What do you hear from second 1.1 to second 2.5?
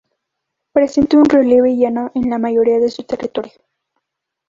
un relieve llano en la